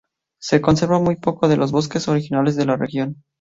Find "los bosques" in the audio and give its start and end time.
1.57-2.07